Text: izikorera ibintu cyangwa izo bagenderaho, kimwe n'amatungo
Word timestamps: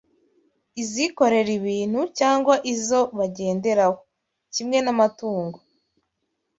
izikorera 0.81 1.51
ibintu 1.59 2.01
cyangwa 2.19 2.53
izo 2.73 2.99
bagenderaho, 3.17 3.95
kimwe 4.53 4.77
n'amatungo 4.85 5.57